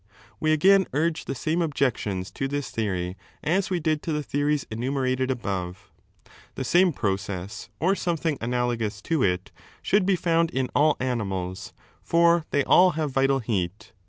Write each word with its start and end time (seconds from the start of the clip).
We 0.39 0.51
again 0.51 0.87
urge 0.93 1.25
the 1.25 1.35
same 1.35 1.61
objections 1.61 2.31
to 2.31 2.47
this 2.47 2.71
theory 2.71 3.17
as 3.43 3.69
we 3.69 3.79
did 3.79 4.01
to 4.01 4.11
the 4.11 4.23
theories 4.23 4.65
enumerated 4.71 5.29
above. 5.29 5.91
The 6.55 6.63
same 6.63 6.91
process, 6.91 7.69
or 7.79 7.93
something 7.93 8.39
analogous 8.41 8.99
to 9.03 9.21
it, 9.21 9.51
should 9.83 10.07
be 10.07 10.15
found 10.15 10.49
in 10.49 10.71
all 10.73 10.95
3 10.95 11.05
animals, 11.05 11.71
for 12.01 12.47
they 12.49 12.63
all 12.63 12.93
have 12.97 13.11
vital 13.11 13.41
heat. 13.41 13.91